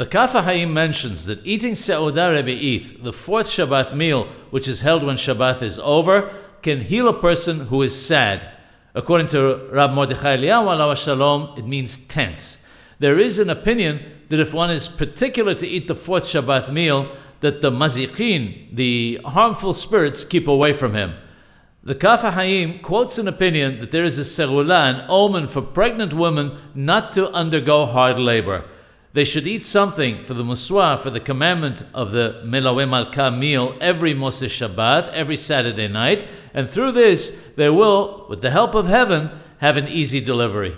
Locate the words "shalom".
10.96-11.58